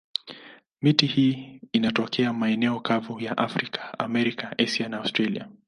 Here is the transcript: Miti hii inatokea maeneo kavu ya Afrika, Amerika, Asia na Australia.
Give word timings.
Miti 0.81 1.05
hii 1.07 1.61
inatokea 1.73 2.33
maeneo 2.33 2.79
kavu 2.79 3.19
ya 3.19 3.37
Afrika, 3.37 3.99
Amerika, 3.99 4.55
Asia 4.59 4.89
na 4.89 4.97
Australia. 4.97 5.47